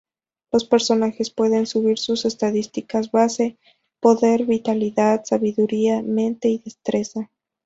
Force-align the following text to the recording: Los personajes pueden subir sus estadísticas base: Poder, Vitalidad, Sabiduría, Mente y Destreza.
Los 0.51 0.65
personajes 0.65 1.29
pueden 1.29 1.67
subir 1.67 1.99
sus 1.99 2.25
estadísticas 2.25 3.11
base: 3.11 3.59
Poder, 3.99 4.45
Vitalidad, 4.47 5.23
Sabiduría, 5.25 6.01
Mente 6.01 6.47
y 6.49 6.57
Destreza. 6.57 7.29